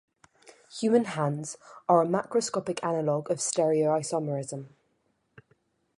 Human 0.79 1.05
hands 1.05 1.57
are 1.87 2.01
a 2.01 2.07
macroscopic 2.07 2.83
analog 2.83 3.29
of 3.29 3.37
stereoisomerism. 3.37 4.69